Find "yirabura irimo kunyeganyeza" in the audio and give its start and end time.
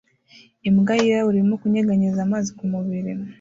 1.01-2.19